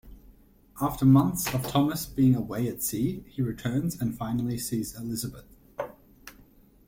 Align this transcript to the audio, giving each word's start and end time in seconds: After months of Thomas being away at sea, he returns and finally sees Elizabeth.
After 0.81 1.05
months 1.05 1.53
of 1.53 1.61
Thomas 1.61 2.07
being 2.07 2.33
away 2.35 2.67
at 2.67 2.81
sea, 2.81 3.23
he 3.29 3.43
returns 3.43 4.01
and 4.01 4.17
finally 4.17 4.57
sees 4.57 4.95
Elizabeth. 4.99 5.45